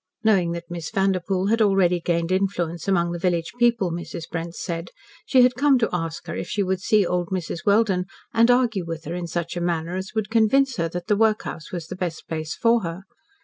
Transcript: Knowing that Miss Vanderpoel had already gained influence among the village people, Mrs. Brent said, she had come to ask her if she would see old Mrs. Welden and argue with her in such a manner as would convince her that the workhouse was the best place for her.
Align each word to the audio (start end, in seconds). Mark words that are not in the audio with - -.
Knowing 0.23 0.51
that 0.51 0.63
Miss 0.71 0.89
Vanderpoel 0.89 1.45
had 1.49 1.61
already 1.61 1.99
gained 1.99 2.31
influence 2.31 2.87
among 2.87 3.11
the 3.11 3.19
village 3.19 3.53
people, 3.59 3.91
Mrs. 3.91 4.27
Brent 4.27 4.55
said, 4.55 4.89
she 5.27 5.43
had 5.43 5.53
come 5.53 5.77
to 5.77 5.91
ask 5.93 6.25
her 6.25 6.35
if 6.35 6.47
she 6.49 6.63
would 6.63 6.81
see 6.81 7.05
old 7.05 7.27
Mrs. 7.27 7.67
Welden 7.67 8.07
and 8.33 8.49
argue 8.49 8.83
with 8.83 9.03
her 9.05 9.13
in 9.13 9.27
such 9.27 9.55
a 9.55 9.61
manner 9.61 9.95
as 9.95 10.15
would 10.15 10.31
convince 10.31 10.77
her 10.77 10.89
that 10.89 11.05
the 11.05 11.15
workhouse 11.15 11.71
was 11.71 11.85
the 11.85 11.95
best 11.95 12.27
place 12.27 12.55
for 12.55 12.81
her. 12.81 13.03